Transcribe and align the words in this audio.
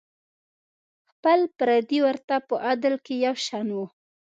خپل 1.09 1.39
پردي 1.57 1.99
ورته 2.05 2.35
په 2.47 2.55
عدل 2.69 2.93
کې 3.05 3.13
یو 3.25 3.35
شان 3.45 3.67
وو. 3.75 3.85